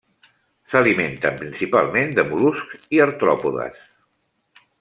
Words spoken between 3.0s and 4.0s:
artròpodes.